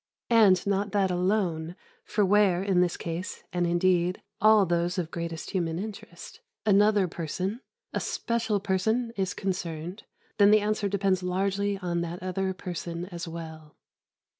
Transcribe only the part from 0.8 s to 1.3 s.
that